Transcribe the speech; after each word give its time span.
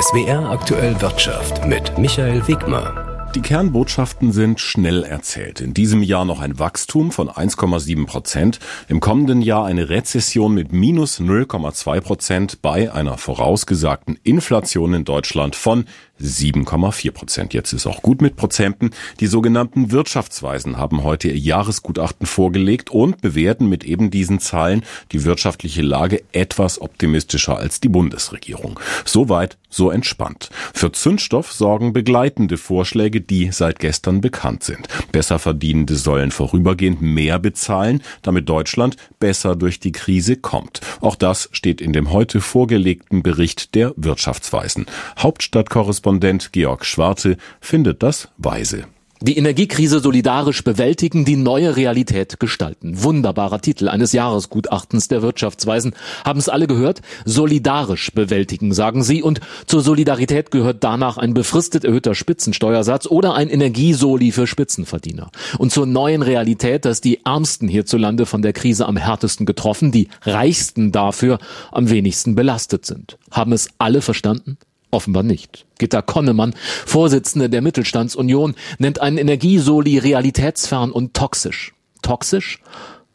SWR 0.00 0.48
aktuell 0.48 0.98
Wirtschaft 1.02 1.66
mit 1.66 1.98
Michael 1.98 2.48
Wigmer. 2.48 3.28
Die 3.34 3.42
Kernbotschaften 3.42 4.32
sind 4.32 4.58
schnell 4.58 5.04
erzählt. 5.04 5.60
In 5.60 5.74
diesem 5.74 6.02
Jahr 6.02 6.24
noch 6.24 6.40
ein 6.40 6.58
Wachstum 6.58 7.12
von 7.12 7.28
1,7 7.28 8.06
Prozent, 8.06 8.60
im 8.88 9.00
kommenden 9.00 9.42
Jahr 9.42 9.66
eine 9.66 9.90
Rezession 9.90 10.54
mit 10.54 10.72
minus 10.72 11.20
0,2 11.20 12.00
Prozent 12.00 12.62
bei 12.62 12.90
einer 12.90 13.18
vorausgesagten 13.18 14.18
Inflation 14.22 14.94
in 14.94 15.04
Deutschland 15.04 15.54
von 15.54 15.84
7,4 16.20 17.10
Prozent. 17.12 17.54
Jetzt 17.54 17.72
ist 17.72 17.86
auch 17.86 18.02
gut 18.02 18.22
mit 18.22 18.36
Prozenten. 18.36 18.90
Die 19.20 19.26
sogenannten 19.26 19.90
Wirtschaftsweisen 19.90 20.76
haben 20.76 21.02
heute 21.02 21.28
ihr 21.28 21.38
Jahresgutachten 21.38 22.26
vorgelegt 22.26 22.90
und 22.90 23.20
bewerten 23.20 23.68
mit 23.68 23.84
eben 23.84 24.10
diesen 24.10 24.38
Zahlen 24.38 24.84
die 25.12 25.24
wirtschaftliche 25.24 25.82
Lage 25.82 26.22
etwas 26.32 26.80
optimistischer 26.80 27.56
als 27.56 27.80
die 27.80 27.88
Bundesregierung. 27.88 28.78
Soweit 29.04 29.56
so 29.68 29.90
entspannt. 29.90 30.50
Für 30.74 30.92
Zündstoff 30.92 31.52
sorgen 31.52 31.92
begleitende 31.92 32.56
Vorschläge, 32.56 33.20
die 33.20 33.52
seit 33.52 33.78
gestern 33.78 34.20
bekannt 34.20 34.64
sind. 34.64 34.88
Besserverdienende 35.12 35.94
sollen 35.94 36.32
vorübergehend 36.32 37.00
mehr 37.00 37.38
bezahlen, 37.38 38.02
damit 38.22 38.48
Deutschland 38.48 38.96
besser 39.20 39.56
durch 39.56 39.80
die 39.80 39.92
Krise 39.92 40.36
kommt. 40.36 40.80
Auch 41.00 41.14
das 41.16 41.48
steht 41.52 41.80
in 41.80 41.92
dem 41.92 42.10
heute 42.10 42.40
vorgelegten 42.40 43.22
Bericht 43.22 43.74
der 43.74 43.94
Wirtschaftsweisen. 43.96 44.86
Hauptstadtkorrespondent 45.18 46.09
Korrespondent 46.10 46.52
Georg 46.52 46.84
Schwarte 46.84 47.36
findet 47.60 48.02
das 48.02 48.28
weise. 48.36 48.86
Die 49.22 49.36
Energiekrise 49.36 50.00
solidarisch 50.00 50.64
bewältigen, 50.64 51.24
die 51.24 51.36
neue 51.36 51.76
Realität 51.76 52.40
gestalten. 52.40 53.04
Wunderbarer 53.04 53.60
Titel 53.60 53.88
eines 53.88 54.12
Jahresgutachtens 54.12 55.06
der 55.08 55.22
Wirtschaftsweisen. 55.22 55.94
Haben 56.24 56.40
es 56.40 56.48
alle 56.48 56.66
gehört? 56.66 57.02
Solidarisch 57.26 58.10
bewältigen, 58.12 58.72
sagen 58.72 59.04
sie. 59.04 59.22
Und 59.22 59.40
zur 59.66 59.82
Solidarität 59.82 60.50
gehört 60.50 60.82
danach 60.82 61.16
ein 61.16 61.34
befristet 61.34 61.84
erhöhter 61.84 62.16
Spitzensteuersatz 62.16 63.06
oder 63.06 63.34
ein 63.34 63.50
Energiesoli 63.50 64.32
für 64.32 64.48
Spitzenverdiener. 64.48 65.30
Und 65.58 65.70
zur 65.70 65.86
neuen 65.86 66.22
Realität, 66.22 66.84
dass 66.86 67.00
die 67.00 67.24
Ärmsten 67.24 67.68
hierzulande 67.68 68.26
von 68.26 68.42
der 68.42 68.54
Krise 68.54 68.88
am 68.88 68.96
härtesten 68.96 69.46
getroffen, 69.46 69.92
die 69.92 70.08
Reichsten 70.22 70.90
dafür 70.90 71.38
am 71.70 71.88
wenigsten 71.88 72.34
belastet 72.34 72.84
sind. 72.84 73.18
Haben 73.30 73.52
es 73.52 73.68
alle 73.78 74.00
verstanden? 74.00 74.56
Offenbar 74.90 75.22
nicht. 75.22 75.66
Gitta 75.78 76.02
Konnemann, 76.02 76.54
Vorsitzende 76.86 77.48
der 77.48 77.62
Mittelstandsunion, 77.62 78.54
nennt 78.78 79.00
einen 79.00 79.18
Energiesoli 79.18 79.98
realitätsfern 79.98 80.90
und 80.90 81.14
toxisch. 81.14 81.72
Toxisch? 82.02 82.60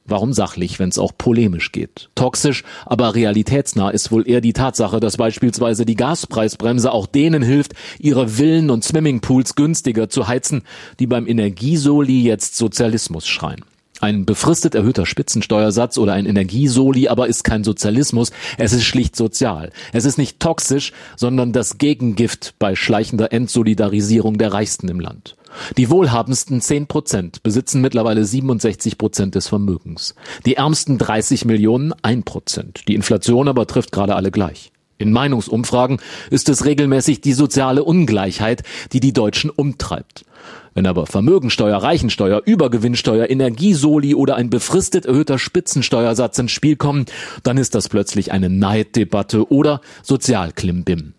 Warum 0.07 0.33
sachlich, 0.33 0.77
wenn 0.77 0.89
es 0.89 0.99
auch 0.99 1.13
polemisch 1.17 1.71
geht? 1.71 2.11
Toxisch, 2.13 2.63
aber 2.85 3.15
realitätsnah 3.15 3.89
ist 3.89 4.11
wohl 4.11 4.29
eher 4.29 4.39
die 4.39 4.53
Tatsache, 4.53 4.99
dass 4.99 5.17
beispielsweise 5.17 5.83
die 5.83 5.95
Gaspreisbremse 5.95 6.91
auch 6.91 7.07
denen 7.07 7.41
hilft, 7.41 7.73
ihre 7.97 8.27
Villen 8.29 8.69
und 8.69 8.83
Swimmingpools 8.83 9.55
günstiger 9.55 10.07
zu 10.07 10.27
heizen, 10.27 10.61
die 10.99 11.07
beim 11.07 11.27
Energiesoli 11.27 12.21
jetzt 12.21 12.55
Sozialismus 12.55 13.27
schreien. 13.27 13.65
Ein 14.05 14.25
befristet 14.25 14.75
erhöhter 14.75 15.07
Spitzensteuersatz 15.07 15.97
oder 15.97 16.13
ein 16.13 16.27
Energiesoli 16.27 17.07
aber 17.07 17.25
ist 17.25 17.43
kein 17.43 17.63
Sozialismus, 17.63 18.31
es 18.59 18.71
ist 18.71 18.83
schlicht 18.83 19.15
sozial. 19.15 19.71
Es 19.93 20.05
ist 20.05 20.19
nicht 20.19 20.39
toxisch, 20.39 20.93
sondern 21.15 21.53
das 21.53 21.79
Gegengift 21.79 22.53
bei 22.59 22.75
schleichender 22.75 23.33
Entsolidarisierung 23.33 24.37
der 24.37 24.53
Reichsten 24.53 24.89
im 24.89 24.99
Land. 24.99 25.35
Die 25.77 25.89
wohlhabendsten 25.89 26.61
10 26.61 26.85
Prozent 26.85 27.41
besitzen 27.41 27.81
mittlerweile 27.81 28.25
67 28.25 28.99
Prozent 28.99 29.33
des 29.33 29.47
Vermögens. 29.47 30.13
Die 30.45 30.53
ärmsten 30.53 30.99
30 30.99 31.45
Millionen 31.45 31.91
1 32.03 32.25
Prozent. 32.25 32.87
Die 32.87 32.93
Inflation 32.93 33.47
aber 33.47 33.65
trifft 33.65 33.91
gerade 33.91 34.15
alle 34.15 34.29
gleich. 34.29 34.71
In 34.97 35.11
Meinungsumfragen 35.11 35.99
ist 36.29 36.47
es 36.47 36.65
regelmäßig 36.65 37.21
die 37.21 37.33
soziale 37.33 37.83
Ungleichheit, 37.83 38.63
die 38.93 38.99
die 39.01 39.13
Deutschen 39.13 39.49
umtreibt. 39.49 40.25
Wenn 40.73 40.87
aber 40.87 41.05
Vermögensteuer, 41.05 41.77
Reichensteuer, 41.77 42.41
Übergewinnsteuer, 42.45 43.29
Energiesoli 43.29 44.13
oder 44.13 44.35
ein 44.35 44.49
befristet 44.49 45.05
erhöhter 45.05 45.39
Spitzensteuersatz 45.39 46.37
ins 46.37 46.51
Spiel 46.51 46.75
kommen, 46.75 47.05
dann 47.43 47.57
ist 47.57 47.75
das 47.75 47.89
plötzlich 47.89 48.31
eine 48.31 48.49
Neiddebatte 48.49 49.51
oder 49.51 49.81
Sozialklimbim. 50.03 51.13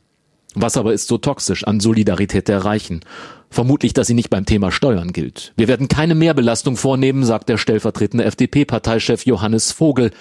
Was 0.55 0.78
aber 0.78 0.95
ist 0.95 1.09
so 1.09 1.19
toxisch 1.19 1.65
an 1.65 1.81
Solidarität 1.81 2.49
der 2.49 2.65
Reichen? 2.65 3.01
Vermutlich, 3.51 3.93
dass 3.93 4.06
sie 4.06 4.15
nicht 4.15 4.31
beim 4.31 4.47
Thema 4.47 4.72
Steuern 4.72 5.12
gilt. 5.12 5.53
Wir 5.56 5.69
werden 5.69 5.89
keine 5.89 6.15
Mehrbelastung 6.15 6.77
vornehmen, 6.77 7.25
sagt 7.25 7.49
der 7.49 7.59
stellvertretende 7.59 8.25
FDP-Parteichef 8.25 9.27
Johannes 9.27 9.72
Vogel. 9.72 10.12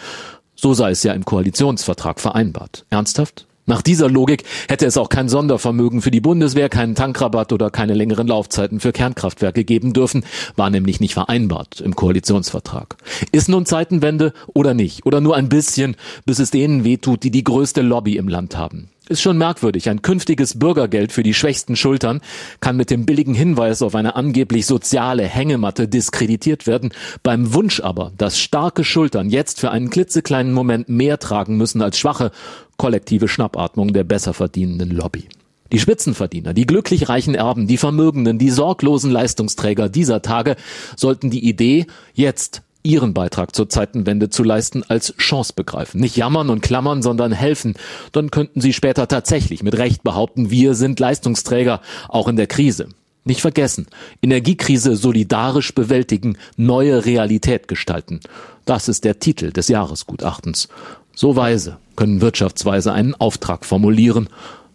So 0.56 0.74
sei 0.74 0.92
es 0.92 1.04
ja 1.04 1.14
im 1.14 1.26
Koalitionsvertrag 1.26 2.20
vereinbart. 2.20 2.86
Ernsthaft? 2.90 3.46
Nach 3.68 3.82
dieser 3.82 4.10
Logik 4.10 4.44
hätte 4.70 4.86
es 4.86 4.96
auch 4.96 5.10
kein 5.10 5.28
Sondervermögen 5.28 6.02
für 6.02 6.12
die 6.12 6.22
Bundeswehr, 6.22 6.70
keinen 6.70 6.94
Tankrabatt 6.94 7.52
oder 7.52 7.72
keine 7.72 7.96
längeren 7.96 8.28
Laufzeiten 8.28 8.80
für 8.80 8.92
Kernkraftwerke 8.92 9.64
geben 9.64 9.92
dürfen, 9.92 10.24
war 10.56 10.70
nämlich 10.70 11.00
nicht 11.00 11.16
vereinbart 11.16 11.82
im 11.82 11.96
Koalitionsvertrag. 11.96 12.96
Ist 13.32 13.50
nun 13.50 13.66
Zeitenwende 13.66 14.34
oder 14.54 14.76
nicht? 14.76 15.06
Oder 15.08 15.20
nur 15.20 15.36
ein 15.36 15.50
bisschen, 15.50 15.96
bis 16.26 16.38
es 16.38 16.52
denen 16.52 16.84
wehtut, 16.84 17.24
die 17.24 17.32
die 17.32 17.44
größte 17.44 17.82
Lobby 17.82 18.18
im 18.18 18.28
Land 18.28 18.56
haben? 18.56 18.90
Ist 19.08 19.22
schon 19.22 19.38
merkwürdig. 19.38 19.88
Ein 19.88 20.02
künftiges 20.02 20.58
Bürgergeld 20.58 21.12
für 21.12 21.22
die 21.22 21.36
schwächsten 21.36 21.76
Schultern 21.76 22.22
kann 22.60 22.76
mit 22.76 22.90
dem 22.90 23.06
billigen 23.06 23.36
Hinweis 23.36 23.84
auf 23.84 23.94
eine 23.94 24.16
angeblich 24.16 24.66
soziale 24.66 25.28
Hängematte 25.28 25.88
diskreditiert 25.88 26.66
werden. 26.66 26.92
Beim 27.22 27.54
Wunsch 27.54 27.82
aber, 27.82 28.14
dass 28.18 28.40
starke 28.40 28.84
Schultern 28.84 29.30
jetzt 29.30 29.60
für 29.60 29.70
einen 29.70 29.92
klitzekleinen 29.92 30.54
Moment 30.54 30.90
mehr 30.90 31.20
tragen 31.20 31.56
müssen 31.56 31.84
als 31.84 32.00
schwache, 32.00 32.32
kollektive 32.78 33.28
Schnappatmung 33.28 33.94
der 33.94 34.06
besser 34.06 34.34
verdienenden 34.34 34.90
Lobby. 34.90 35.26
Die 35.72 35.80
Spitzenverdiener, 35.80 36.54
die 36.54 36.66
glücklich 36.66 37.08
reichen 37.08 37.36
Erben, 37.36 37.68
die 37.68 37.78
Vermögenden, 37.78 38.40
die 38.40 38.50
sorglosen 38.50 39.12
Leistungsträger 39.12 39.88
dieser 39.88 40.24
Tage 40.24 40.56
sollten 40.96 41.30
die 41.30 41.48
Idee, 41.48 41.86
jetzt 42.14 42.64
ihren 42.85 43.13
Beitrag 43.13 43.56
zur 43.56 43.68
Zeitenwende 43.68 44.29
zu 44.29 44.44
leisten, 44.44 44.84
als 44.84 45.16
Chance 45.18 45.53
begreifen. 45.56 46.00
Nicht 46.00 46.16
jammern 46.16 46.50
und 46.50 46.62
klammern, 46.62 47.01
sondern 47.01 47.31
helfen. 47.31 47.73
Dann 48.12 48.31
könnten 48.31 48.62
sie 48.62 48.73
später 48.73 49.07
tatsächlich 49.07 49.63
mit 49.63 49.78
Recht 49.78 50.03
behaupten, 50.03 50.51
wir 50.51 50.75
sind 50.75 51.00
Leistungsträger, 51.00 51.81
auch 52.07 52.28
in 52.28 52.35
der 52.35 52.47
Krise. 52.47 52.90
Nicht 53.24 53.41
vergessen, 53.41 53.88
Energiekrise 54.22 54.95
solidarisch 54.95 55.74
bewältigen, 55.74 56.38
neue 56.57 57.06
Realität 57.06 57.68
gestalten. 57.68 58.19
Das 58.66 58.88
ist 58.88 59.03
der 59.03 59.19
Titel 59.19 59.51
des 59.51 59.68
Jahresgutachtens. 59.68 60.69
So 61.16 61.35
weise 61.35 61.78
können 61.95 62.22
Wirtschaftsweise 62.22 62.94
einen 62.94 63.16
Auftrag 63.16 63.66
formulieren. 63.66 64.29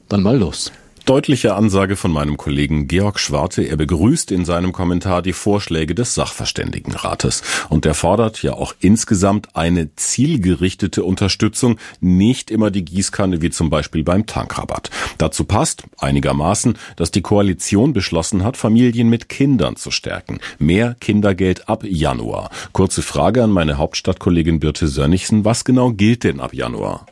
Dann 0.08 0.22
mal 0.22 0.36
los. 0.36 0.72
Deutliche 1.06 1.54
Ansage 1.54 1.96
von 1.96 2.12
meinem 2.12 2.36
Kollegen 2.36 2.86
Georg 2.86 3.18
Schwarte. 3.18 3.62
Er 3.62 3.76
begrüßt 3.76 4.30
in 4.30 4.44
seinem 4.44 4.72
Kommentar 4.72 5.22
die 5.22 5.32
Vorschläge 5.32 5.94
des 5.94 6.14
Sachverständigenrates. 6.14 7.42
Und 7.68 7.86
er 7.86 7.94
fordert 7.94 8.42
ja 8.42 8.52
auch 8.52 8.74
insgesamt 8.80 9.56
eine 9.56 9.94
zielgerichtete 9.96 11.02
Unterstützung, 11.02 11.78
nicht 12.00 12.50
immer 12.50 12.70
die 12.70 12.84
Gießkanne 12.84 13.42
wie 13.42 13.50
zum 13.50 13.70
Beispiel 13.70 14.04
beim 14.04 14.26
Tankrabatt. 14.26 14.90
Dazu 15.18 15.44
passt 15.44 15.84
einigermaßen, 15.98 16.76
dass 16.96 17.10
die 17.10 17.22
Koalition 17.22 17.92
beschlossen 17.92 18.44
hat, 18.44 18.56
Familien 18.56 19.08
mit 19.08 19.28
Kindern 19.28 19.76
zu 19.76 19.90
stärken. 19.90 20.38
Mehr 20.58 20.96
Kindergeld 21.00 21.68
ab 21.68 21.82
Januar. 21.84 22.50
Kurze 22.72 23.02
Frage 23.02 23.42
an 23.42 23.50
meine 23.50 23.78
Hauptstadtkollegin 23.78 24.60
Birte 24.60 24.86
Sönnigsen. 24.86 25.44
Was 25.44 25.64
genau 25.64 25.92
gilt 25.92 26.24
denn 26.24 26.40
ab 26.40 26.54
Januar? 26.54 27.06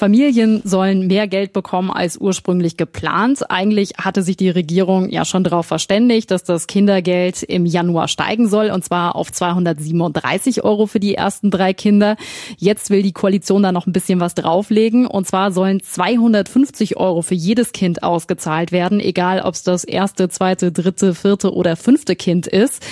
Familien 0.00 0.62
sollen 0.64 1.08
mehr 1.08 1.28
Geld 1.28 1.52
bekommen 1.52 1.90
als 1.90 2.16
ursprünglich 2.16 2.78
geplant. 2.78 3.50
Eigentlich 3.50 3.98
hatte 3.98 4.22
sich 4.22 4.38
die 4.38 4.48
Regierung 4.48 5.10
ja 5.10 5.26
schon 5.26 5.44
darauf 5.44 5.66
verständigt, 5.66 6.30
dass 6.30 6.42
das 6.42 6.66
Kindergeld 6.66 7.42
im 7.42 7.66
Januar 7.66 8.08
steigen 8.08 8.48
soll, 8.48 8.70
und 8.70 8.82
zwar 8.82 9.14
auf 9.14 9.30
237 9.30 10.64
Euro 10.64 10.86
für 10.86 11.00
die 11.00 11.16
ersten 11.16 11.50
drei 11.50 11.74
Kinder. 11.74 12.16
Jetzt 12.56 12.88
will 12.88 13.02
die 13.02 13.12
Koalition 13.12 13.62
da 13.62 13.72
noch 13.72 13.86
ein 13.86 13.92
bisschen 13.92 14.20
was 14.20 14.34
drauflegen, 14.34 15.06
und 15.06 15.26
zwar 15.26 15.52
sollen 15.52 15.82
250 15.82 16.96
Euro 16.96 17.20
für 17.20 17.34
jedes 17.34 17.72
Kind 17.72 18.02
ausgezahlt 18.02 18.72
werden, 18.72 19.00
egal 19.00 19.42
ob 19.42 19.52
es 19.52 19.64
das 19.64 19.84
erste, 19.84 20.30
zweite, 20.30 20.72
dritte, 20.72 21.14
vierte 21.14 21.52
oder 21.52 21.76
fünfte 21.76 22.16
Kind 22.16 22.46
ist. 22.46 22.82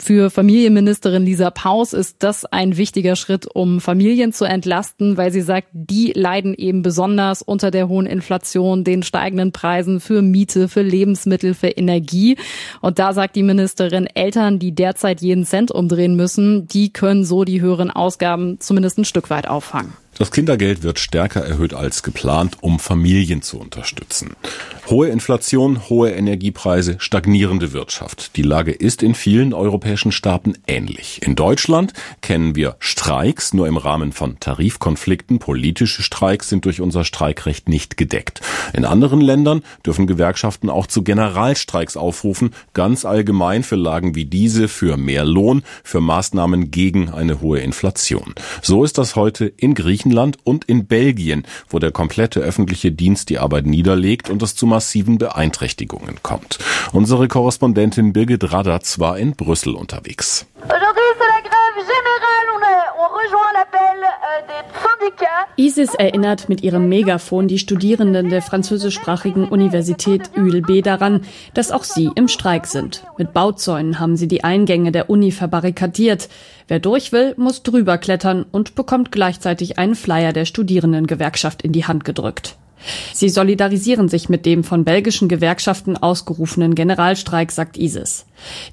Für 0.00 0.30
Familienministerin 0.30 1.24
Lisa 1.24 1.50
Paus 1.50 1.92
ist 1.92 2.18
das 2.20 2.44
ein 2.44 2.76
wichtiger 2.76 3.16
Schritt, 3.16 3.48
um 3.52 3.80
Familien 3.80 4.32
zu 4.32 4.44
entlasten, 4.44 5.16
weil 5.16 5.32
sie 5.32 5.40
sagt, 5.40 5.66
die 5.72 6.12
leiden 6.14 6.54
eben 6.54 6.82
besonders 6.82 7.42
unter 7.42 7.72
der 7.72 7.88
hohen 7.88 8.06
Inflation, 8.06 8.84
den 8.84 9.02
steigenden 9.02 9.50
Preisen 9.50 9.98
für 9.98 10.22
Miete, 10.22 10.68
für 10.68 10.82
Lebensmittel, 10.82 11.52
für 11.52 11.70
Energie. 11.70 12.36
Und 12.80 13.00
da 13.00 13.12
sagt 13.12 13.34
die 13.34 13.42
Ministerin, 13.42 14.06
Eltern, 14.06 14.60
die 14.60 14.72
derzeit 14.72 15.20
jeden 15.20 15.44
Cent 15.44 15.72
umdrehen 15.72 16.14
müssen, 16.14 16.68
die 16.68 16.92
können 16.92 17.24
so 17.24 17.42
die 17.42 17.60
höheren 17.60 17.90
Ausgaben 17.90 18.60
zumindest 18.60 18.98
ein 18.98 19.04
Stück 19.04 19.30
weit 19.30 19.48
auffangen. 19.48 19.92
Das 20.18 20.32
Kindergeld 20.32 20.82
wird 20.82 20.98
stärker 20.98 21.44
erhöht 21.44 21.74
als 21.74 22.02
geplant, 22.02 22.56
um 22.60 22.80
Familien 22.80 23.40
zu 23.40 23.60
unterstützen. 23.60 24.34
Hohe 24.90 25.08
Inflation, 25.10 25.88
hohe 25.88 26.10
Energiepreise, 26.10 26.96
stagnierende 26.98 27.72
Wirtschaft. 27.72 28.34
Die 28.34 28.42
Lage 28.42 28.72
ist 28.72 29.04
in 29.04 29.14
vielen 29.14 29.54
europäischen 29.54 30.10
Staaten 30.10 30.54
ähnlich. 30.66 31.20
In 31.22 31.36
Deutschland 31.36 31.92
kennen 32.20 32.56
wir 32.56 32.74
Streiks 32.80 33.54
nur 33.54 33.68
im 33.68 33.76
Rahmen 33.76 34.10
von 34.10 34.40
Tarifkonflikten. 34.40 35.38
Politische 35.38 36.02
Streiks 36.02 36.48
sind 36.48 36.64
durch 36.64 36.80
unser 36.80 37.04
Streikrecht 37.04 37.68
nicht 37.68 37.96
gedeckt. 37.96 38.40
In 38.72 38.84
anderen 38.84 39.20
Ländern 39.20 39.62
dürfen 39.86 40.08
Gewerkschaften 40.08 40.68
auch 40.68 40.88
zu 40.88 41.04
Generalstreiks 41.04 41.96
aufrufen, 41.96 42.54
ganz 42.74 43.04
allgemein 43.04 43.62
für 43.62 43.76
Lagen 43.76 44.16
wie 44.16 44.24
diese, 44.24 44.66
für 44.66 44.96
mehr 44.96 45.24
Lohn, 45.24 45.62
für 45.84 46.00
Maßnahmen 46.00 46.72
gegen 46.72 47.08
eine 47.08 47.40
hohe 47.40 47.60
Inflation. 47.60 48.34
So 48.62 48.82
ist 48.82 48.98
das 48.98 49.14
heute 49.14 49.46
in 49.46 49.74
Griechenland 49.74 50.07
und 50.44 50.64
in 50.64 50.86
Belgien, 50.86 51.44
wo 51.68 51.78
der 51.78 51.92
komplette 51.92 52.40
öffentliche 52.40 52.92
Dienst 52.92 53.30
die 53.30 53.38
Arbeit 53.38 53.66
niederlegt 53.66 54.30
und 54.30 54.42
es 54.42 54.54
zu 54.54 54.66
massiven 54.66 55.18
Beeinträchtigungen 55.18 56.16
kommt. 56.22 56.58
Unsere 56.92 57.28
Korrespondentin 57.28 58.12
Birgit 58.12 58.52
Radatz 58.52 58.98
war 58.98 59.18
in 59.18 59.32
Brüssel 59.32 59.74
unterwegs. 59.74 60.46
ISIS 65.58 65.94
erinnert 65.94 66.48
mit 66.48 66.62
ihrem 66.62 66.88
Megafon 66.88 67.48
die 67.48 67.58
Studierenden 67.58 68.28
der 68.28 68.42
französischsprachigen 68.42 69.48
Universität 69.48 70.30
ULB 70.36 70.84
daran, 70.84 71.22
dass 71.52 71.72
auch 71.72 71.82
sie 71.82 72.08
im 72.14 72.28
Streik 72.28 72.68
sind. 72.68 73.02
Mit 73.18 73.32
Bauzäunen 73.32 73.98
haben 73.98 74.16
sie 74.16 74.28
die 74.28 74.44
Eingänge 74.44 74.92
der 74.92 75.10
Uni 75.10 75.32
verbarrikadiert. 75.32 76.28
Wer 76.68 76.78
durch 76.78 77.10
will, 77.10 77.34
muss 77.36 77.64
drüber 77.64 77.98
klettern 77.98 78.46
und 78.52 78.76
bekommt 78.76 79.10
gleichzeitig 79.10 79.80
einen 79.80 79.96
Flyer 79.96 80.32
der 80.32 80.44
Studierendengewerkschaft 80.44 81.62
in 81.62 81.72
die 81.72 81.86
Hand 81.86 82.04
gedrückt. 82.04 82.56
Sie 83.12 83.28
solidarisieren 83.28 84.08
sich 84.08 84.28
mit 84.28 84.46
dem 84.46 84.64
von 84.64 84.84
belgischen 84.84 85.28
Gewerkschaften 85.28 85.96
ausgerufenen 85.96 86.74
Generalstreik, 86.74 87.52
sagt 87.52 87.76
ISIS. 87.76 88.26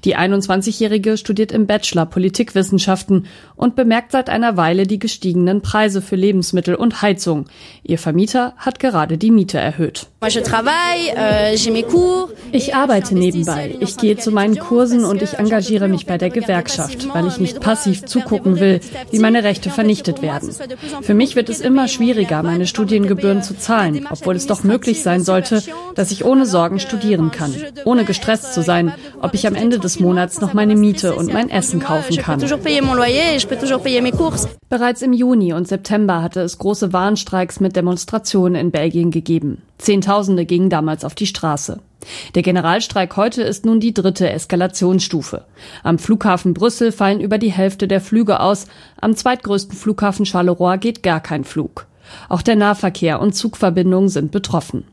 Die 0.04 0.16
21-Jährige 0.16 1.16
studiert 1.16 1.52
im 1.52 1.66
Bachelor 1.66 2.06
Politikwissenschaften 2.06 3.26
und 3.56 3.76
bemerkt 3.76 4.12
seit 4.12 4.30
einer 4.30 4.56
Weile 4.56 4.86
die 4.86 4.98
gestiegenen 4.98 5.62
Preise 5.62 6.02
für 6.02 6.16
Lebensmittel 6.16 6.74
und 6.74 7.02
Heizung. 7.02 7.46
Ihr 7.82 7.98
Vermieter 7.98 8.54
hat 8.56 8.78
gerade 8.78 9.18
die 9.18 9.30
Miete 9.30 9.58
erhöht. 9.58 10.06
Euh, 10.22 11.54
ich 12.52 12.74
arbeite 12.74 13.14
nebenbei. 13.14 13.76
Ich 13.80 13.96
gehe 13.96 14.16
zu 14.16 14.30
meinen 14.30 14.58
Kursen 14.58 15.04
und 15.04 15.22
ich 15.22 15.34
engagiere 15.34 15.88
mich 15.88 16.06
bei 16.06 16.18
der 16.18 16.30
Gewerkschaft, 16.30 17.08
weil 17.14 17.26
ich 17.26 17.38
nicht 17.38 17.60
passiv 17.60 18.04
zugucken 18.04 18.60
will, 18.60 18.80
wie 19.10 19.18
meine 19.18 19.44
Rechte 19.44 19.70
vernichtet 19.70 20.22
werden. 20.22 20.54
Für 21.02 21.14
mich 21.14 21.36
wird 21.36 21.48
es 21.48 21.60
immer 21.60 21.88
schwieriger, 21.88 22.42
meine 22.42 22.66
Studiengebühren 22.66 23.42
zu 23.42 23.56
zahlen, 23.56 23.95
obwohl 24.10 24.36
es 24.36 24.46
doch 24.46 24.62
möglich 24.64 25.02
sein 25.02 25.22
sollte, 25.22 25.62
dass 25.94 26.10
ich 26.10 26.24
ohne 26.24 26.46
Sorgen 26.46 26.78
studieren 26.78 27.30
kann, 27.30 27.54
ohne 27.84 28.04
gestresst 28.04 28.54
zu 28.54 28.62
sein, 28.62 28.92
ob 29.20 29.34
ich 29.34 29.46
am 29.46 29.54
Ende 29.54 29.78
des 29.78 30.00
Monats 30.00 30.40
noch 30.40 30.54
meine 30.54 30.76
Miete 30.76 31.14
und 31.14 31.32
mein 31.32 31.50
Essen 31.50 31.80
kaufen 31.80 32.16
kann. 32.16 32.40
Bereits 34.68 35.02
im 35.02 35.12
Juni 35.12 35.52
und 35.52 35.68
September 35.68 36.22
hatte 36.22 36.40
es 36.40 36.58
große 36.58 36.92
Warnstreiks 36.92 37.60
mit 37.60 37.76
Demonstrationen 37.76 38.56
in 38.56 38.70
Belgien 38.70 39.10
gegeben. 39.10 39.62
Zehntausende 39.78 40.46
gingen 40.46 40.70
damals 40.70 41.04
auf 41.04 41.14
die 41.14 41.26
Straße. 41.26 41.80
Der 42.34 42.42
Generalstreik 42.42 43.16
heute 43.16 43.42
ist 43.42 43.64
nun 43.64 43.80
die 43.80 43.94
dritte 43.94 44.30
Eskalationsstufe. 44.30 45.44
Am 45.82 45.98
Flughafen 45.98 46.54
Brüssel 46.54 46.92
fallen 46.92 47.20
über 47.20 47.38
die 47.38 47.52
Hälfte 47.52 47.88
der 47.88 48.00
Flüge 48.00 48.40
aus, 48.40 48.66
am 49.00 49.16
zweitgrößten 49.16 49.76
Flughafen 49.76 50.26
Charleroi 50.26 50.78
geht 50.78 51.02
gar 51.02 51.20
kein 51.20 51.44
Flug. 51.44 51.86
Auch 52.28 52.42
der 52.42 52.56
Nahverkehr 52.56 53.20
und 53.20 53.34
Zugverbindungen 53.34 54.08
sind 54.08 54.30
betroffen. 54.30 54.84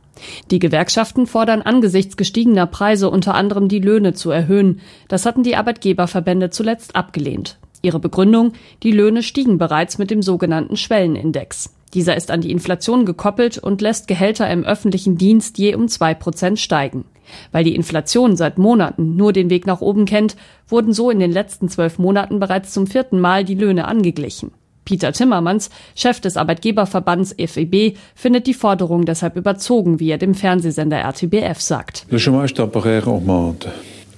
Die 0.51 0.59
Gewerkschaften 0.59 1.27
fordern 1.27 1.61
angesichts 1.61 2.17
gestiegener 2.17 2.67
Preise 2.67 3.09
unter 3.09 3.35
anderem 3.35 3.67
die 3.67 3.79
Löhne 3.79 4.13
zu 4.13 4.31
erhöhen. 4.31 4.79
Das 5.07 5.25
hatten 5.25 5.43
die 5.43 5.55
Arbeitgeberverbände 5.55 6.49
zuletzt 6.49 6.95
abgelehnt. 6.95 7.57
Ihre 7.81 7.99
Begründung, 7.99 8.53
die 8.83 8.91
Löhne 8.91 9.23
stiegen 9.23 9.57
bereits 9.57 9.97
mit 9.97 10.09
dem 10.09 10.21
sogenannten 10.21 10.77
Schwellenindex. 10.77 11.73
Dieser 11.93 12.15
ist 12.15 12.31
an 12.31 12.41
die 12.41 12.51
Inflation 12.51 13.05
gekoppelt 13.05 13.57
und 13.57 13.81
lässt 13.81 14.07
Gehälter 14.07 14.49
im 14.49 14.63
öffentlichen 14.63 15.17
Dienst 15.17 15.57
je 15.57 15.75
um 15.75 15.87
zwei 15.87 16.13
Prozent 16.13 16.59
steigen. 16.59 17.05
Weil 17.51 17.63
die 17.63 17.75
Inflation 17.75 18.35
seit 18.35 18.57
Monaten 18.57 19.15
nur 19.15 19.33
den 19.33 19.49
Weg 19.49 19.67
nach 19.67 19.81
oben 19.81 20.05
kennt, 20.05 20.35
wurden 20.67 20.93
so 20.93 21.09
in 21.09 21.19
den 21.19 21.31
letzten 21.31 21.69
zwölf 21.69 21.99
Monaten 21.99 22.39
bereits 22.39 22.73
zum 22.73 22.87
vierten 22.87 23.19
Mal 23.19 23.43
die 23.43 23.55
Löhne 23.55 23.85
angeglichen. 23.85 24.51
Peter 24.85 25.11
Timmermans, 25.11 25.69
Chef 25.95 26.19
des 26.19 26.37
Arbeitgeberverbands 26.37 27.35
FEB, 27.37 27.97
findet 28.15 28.47
die 28.47 28.53
Forderung 28.53 29.05
deshalb 29.05 29.35
überzogen, 29.35 29.99
wie 29.99 30.11
er 30.11 30.17
dem 30.17 30.33
Fernsehsender 30.33 30.97
RTBF 30.97 31.59
sagt. 31.59 32.05
Le 32.09 32.17
chômage 32.17 32.53
temporaire 32.53 33.07
augmente. 33.07 33.71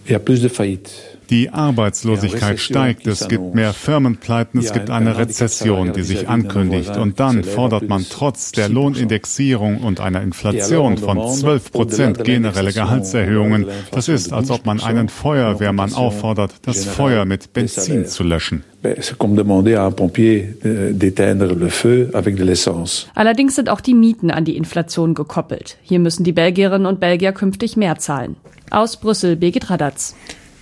Il 0.06 0.12
y 0.12 0.16
a 0.16 0.20
plus 0.20 0.42
de 0.42 0.50
faillites. 0.50 1.15
Die 1.30 1.50
Arbeitslosigkeit 1.50 2.60
steigt, 2.60 3.08
es 3.08 3.28
gibt 3.28 3.56
mehr 3.56 3.74
Firmenpleiten, 3.74 4.60
es 4.60 4.74
gibt 4.74 4.90
eine 4.90 5.18
Rezession, 5.18 5.94
die 5.94 6.04
sich 6.04 6.28
ankündigt. 6.28 6.98
Und 6.98 7.20
dann 7.20 7.44
fordert 7.44 7.90
man 7.90 8.06
trotz 8.10 8.52
der 8.52 8.70
Lohnindexierung 8.70 9.80
und 9.80 10.00
einer 10.00 10.22
Inflation 10.22 10.98
von 10.98 11.28
12 11.28 11.72
Prozent 11.72 12.24
generelle 12.24 12.72
Gehaltserhöhungen. 12.72 13.66
Das 13.92 14.08
ist, 14.08 14.34
als 14.34 14.52
ob 14.52 14.66
man 14.66 14.80
einen 14.82 15.10
Feuerwehrmann 15.10 15.94
auffordert, 15.94 16.54
das 16.62 16.86
Feuer 16.86 17.26
mit 17.26 17.54
Benzin 17.54 18.06
zu 18.06 18.24
löschen. 18.24 18.64
Allerdings 23.16 23.56
sind 23.56 23.70
auch 23.70 23.82
die 23.82 23.94
Mieten 23.94 24.32
an 24.32 24.46
die 24.46 24.58
Inflation 24.58 25.14
gekoppelt. 25.16 25.78
Hier 25.82 26.00
müssen 26.00 26.24
die 26.24 26.34
Belgierinnen 26.34 26.86
und 26.86 27.00
Belgier 27.00 27.32
künftig 27.32 27.78
mehr 27.78 27.98
zahlen. 27.98 28.36
Aus 28.70 28.98
Brüssel, 28.98 29.36
Birgit 29.36 29.70
Radatz. 29.70 30.16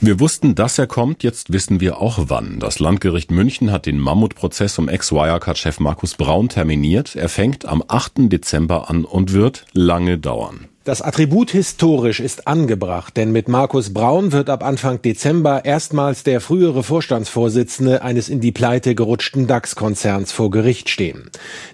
Wir 0.06 0.20
wussten, 0.20 0.54
dass 0.54 0.78
er 0.78 0.86
kommt, 0.86 1.24
jetzt 1.24 1.54
wissen 1.54 1.80
wir 1.80 2.02
auch 2.02 2.26
wann. 2.28 2.60
Das 2.60 2.80
Landgericht 2.80 3.32
München 3.32 3.72
hat 3.72 3.86
den 3.86 4.00
Mammutprozess 4.00 4.78
um 4.78 4.90
Ex-Wirecard-Chef 4.90 5.80
Markus 5.80 6.16
Braun 6.16 6.50
terminiert. 6.50 7.16
Er 7.16 7.30
fängt 7.30 7.66
am 7.66 7.82
8. 7.88 8.30
Dezember 8.30 8.90
an 8.90 9.06
und 9.06 9.32
wird 9.32 9.66
lange 9.72 10.18
dauern. 10.18 10.68
Das 10.86 11.02
Attribut 11.02 11.50
historisch 11.52 12.20
ist 12.20 12.46
angebracht, 12.46 13.16
denn 13.16 13.32
mit 13.32 13.48
Markus 13.48 13.94
Braun 13.94 14.34
wird 14.34 14.50
ab 14.50 14.66
Anfang 14.66 15.02
Dezember 15.02 15.64
erstmals 15.64 16.24
der 16.24 16.42
frühere 16.42 16.84
Vorstandsvorsitzende 16.84 18.02
eines 18.02 18.28
in 18.28 18.42
die 18.42 18.52
Pleite 18.52 18.94
gerutschten 18.94 19.48
DAX-Konzerns 19.48 20.34
vor 20.34 20.52
Gericht 20.52 20.90
stehen. 20.90 21.30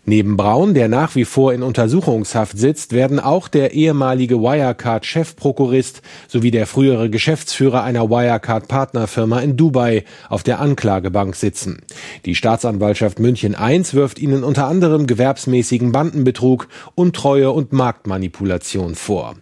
Neben 0.05 0.37
Braun, 0.37 0.75
der 0.75 0.89
nach 0.89 1.15
wie 1.15 1.25
vor 1.25 1.53
in 1.53 1.63
Untersuchungshaft 1.63 2.55
sitzt, 2.55 2.93
werden 2.93 3.19
auch 3.19 3.47
der 3.47 3.73
ehemalige 3.73 4.43
Wirecard-Chefprokurist 4.43 6.03
sowie 6.27 6.51
der 6.51 6.67
frühere 6.67 7.09
Geschäftsführer 7.09 7.81
einer 7.81 8.11
Wirecard-Partnerfirma 8.11 9.39
in 9.39 9.57
Dubai 9.57 10.03
auf 10.29 10.43
der 10.43 10.59
Anklagebank 10.59 11.35
sitzen. 11.35 11.81
Die 12.25 12.35
Staatsanwaltschaft 12.35 13.17
München 13.17 13.55
I 13.59 13.81
wirft 13.91 14.19
ihnen 14.19 14.43
unter 14.43 14.67
anderem 14.67 15.07
gewerbsmäßigen 15.07 15.91
Bandenbetrug, 15.91 16.67
Untreue 16.93 17.49
und 17.49 17.73
Marktmanipulation 17.73 18.98
vor. 18.99 19.35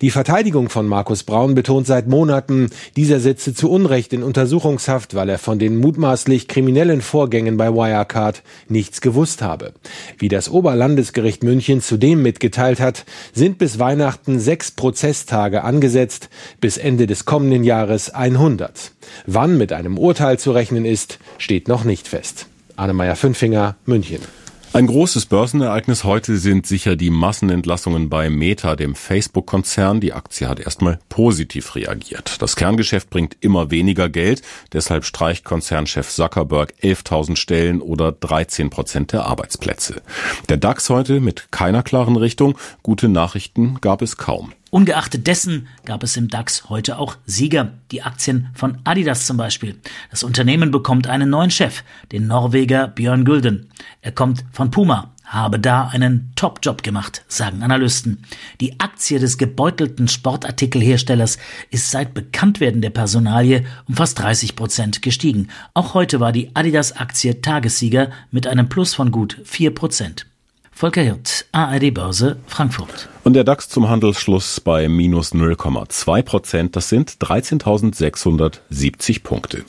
Die 0.00 0.10
Verteidigung 0.10 0.68
von 0.68 0.88
Markus 0.88 1.22
Braun 1.22 1.54
betont 1.54 1.86
seit 1.86 2.08
Monaten, 2.08 2.70
dieser 2.96 3.20
sitze 3.20 3.54
zu 3.54 3.70
Unrecht 3.70 4.12
in 4.12 4.22
Untersuchungshaft, 4.22 5.14
weil 5.14 5.28
er 5.28 5.38
von 5.38 5.58
den 5.58 5.76
mutmaßlich 5.76 6.48
kriminellen 6.48 7.02
Vorgängen 7.02 7.56
bei 7.56 7.72
Wirecard 7.72 8.42
nichts 8.68 9.00
gewusst 9.00 9.42
habe. 9.42 9.72
Wie 10.18 10.28
das 10.28 10.50
Oberlandesgericht 10.50 11.44
München 11.44 11.80
zudem 11.80 12.22
mitgeteilt 12.22 12.80
hat, 12.80 13.04
sind 13.32 13.58
bis 13.58 13.78
Weihnachten 13.78 14.40
sechs 14.40 14.70
Prozesstage 14.70 15.62
angesetzt, 15.62 16.28
bis 16.60 16.78
Ende 16.78 17.06
des 17.06 17.24
kommenden 17.24 17.64
Jahres 17.64 18.10
100. 18.10 18.92
Wann 19.26 19.58
mit 19.58 19.72
einem 19.72 19.98
Urteil 19.98 20.38
zu 20.38 20.52
rechnen 20.52 20.84
ist, 20.84 21.18
steht 21.38 21.68
noch 21.68 21.84
nicht 21.84 22.08
fest. 22.08 22.46
Annemeyer 22.76 23.16
Fünfinger, 23.16 23.76
München. 23.86 24.41
Ein 24.74 24.86
großes 24.86 25.26
Börsenereignis 25.26 26.02
heute 26.02 26.38
sind 26.38 26.66
sicher 26.66 26.96
die 26.96 27.10
Massenentlassungen 27.10 28.08
bei 28.08 28.30
Meta, 28.30 28.74
dem 28.74 28.94
Facebook-Konzern. 28.94 30.00
Die 30.00 30.14
Aktie 30.14 30.48
hat 30.48 30.60
erstmal 30.60 30.98
positiv 31.10 31.74
reagiert. 31.74 32.40
Das 32.40 32.56
Kerngeschäft 32.56 33.10
bringt 33.10 33.36
immer 33.40 33.70
weniger 33.70 34.08
Geld, 34.08 34.40
deshalb 34.72 35.04
streicht 35.04 35.44
Konzernchef 35.44 36.08
Zuckerberg 36.08 36.72
11.000 36.82 37.36
Stellen 37.36 37.82
oder 37.82 38.12
13 38.12 38.70
Prozent 38.70 39.12
der 39.12 39.26
Arbeitsplätze. 39.26 40.00
Der 40.48 40.56
DAX 40.56 40.88
heute 40.88 41.20
mit 41.20 41.48
keiner 41.50 41.82
klaren 41.82 42.16
Richtung. 42.16 42.56
Gute 42.82 43.10
Nachrichten 43.10 43.76
gab 43.82 44.00
es 44.00 44.16
kaum. 44.16 44.54
Ungeachtet 44.74 45.26
dessen 45.26 45.68
gab 45.84 46.02
es 46.02 46.16
im 46.16 46.28
DAX 46.28 46.70
heute 46.70 46.98
auch 46.98 47.16
Sieger, 47.26 47.72
die 47.90 48.00
Aktien 48.00 48.48
von 48.54 48.78
Adidas 48.84 49.26
zum 49.26 49.36
Beispiel. 49.36 49.76
Das 50.10 50.22
Unternehmen 50.22 50.70
bekommt 50.70 51.08
einen 51.08 51.28
neuen 51.28 51.50
Chef, 51.50 51.84
den 52.10 52.26
Norweger 52.26 52.88
Björn 52.88 53.26
Gulden. 53.26 53.68
Er 54.00 54.12
kommt 54.12 54.46
von 54.50 54.70
Puma, 54.70 55.12
habe 55.26 55.60
da 55.60 55.88
einen 55.88 56.32
Top-Job 56.36 56.82
gemacht, 56.82 57.22
sagen 57.28 57.62
Analysten. 57.62 58.24
Die 58.62 58.80
Aktie 58.80 59.18
des 59.18 59.36
gebeutelten 59.36 60.08
Sportartikelherstellers 60.08 61.36
ist 61.68 61.90
seit 61.90 62.14
Bekanntwerden 62.14 62.80
der 62.80 62.88
Personalie 62.88 63.66
um 63.86 63.94
fast 63.94 64.20
30 64.20 64.56
Prozent 64.56 65.02
gestiegen. 65.02 65.48
Auch 65.74 65.92
heute 65.92 66.18
war 66.18 66.32
die 66.32 66.56
Adidas-Aktie 66.56 67.42
Tagessieger 67.42 68.10
mit 68.30 68.46
einem 68.46 68.70
Plus 68.70 68.94
von 68.94 69.10
gut 69.10 69.38
4 69.44 69.74
Prozent. 69.74 70.24
Volker 70.72 71.02
Hirt, 71.02 71.46
ARD 71.52 71.94
Börse, 71.94 72.38
Frankfurt. 72.46 73.08
Und 73.22 73.34
der 73.34 73.44
DAX 73.44 73.68
zum 73.68 73.88
Handelsschluss 73.88 74.58
bei 74.60 74.88
minus 74.88 75.32
0,2 75.32 76.22
Prozent. 76.22 76.74
Das 76.74 76.88
sind 76.88 77.12
13.670 77.12 79.22
Punkte. 79.22 79.64